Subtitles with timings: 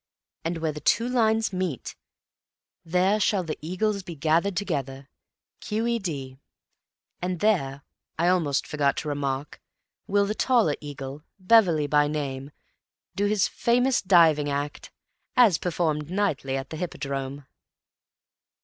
[0.43, 1.95] And where the two lines meet,
[2.83, 5.09] there shall the eagles be gathered together.
[5.59, 6.39] Q.E.D.
[7.21, 7.83] And there,
[8.17, 9.61] I almost forgot to remark,
[10.07, 12.49] will the taller eagle, Beverley by name,
[13.15, 14.91] do his famous diving act.
[15.37, 17.45] As performed nightly at the Hippodrome."